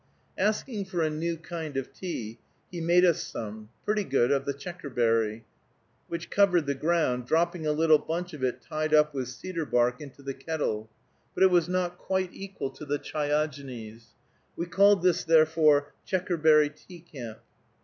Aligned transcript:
Asking 0.39 0.85
for 0.85 1.03
a 1.03 1.11
new 1.11 1.37
kind 1.37 1.77
of 1.77 1.93
tea, 1.93 2.39
he 2.71 2.81
made 2.81 3.05
us 3.05 3.21
some, 3.21 3.69
pretty 3.85 4.03
good, 4.03 4.31
of 4.31 4.45
the 4.45 4.51
checkerberry 4.51 5.29
(Gaultheria 5.29 5.41
procumbens), 5.43 6.07
which 6.07 6.29
covered 6.31 6.65
the 6.65 6.73
ground, 6.73 7.27
dropping 7.27 7.67
a 7.67 7.71
little 7.71 7.99
bunch 7.99 8.33
of 8.33 8.43
it 8.43 8.63
tied 8.63 8.95
up 8.95 9.13
with 9.13 9.27
cedar 9.27 9.63
bark 9.63 10.01
into 10.01 10.23
the 10.23 10.33
kettle; 10.33 10.89
but 11.35 11.43
it 11.43 11.51
was 11.51 11.69
not 11.69 11.99
quite 11.99 12.31
equal 12.33 12.71
to 12.71 12.83
the 12.83 12.97
Chiogenes. 12.97 14.15
We 14.55 14.65
called 14.65 15.03
this 15.03 15.23
therefore 15.23 15.93
Checkerberry 16.03 16.69
Tea 16.71 17.01
Camp. 17.01 17.37